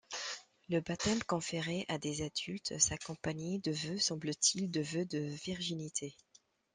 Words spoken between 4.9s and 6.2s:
de virginité.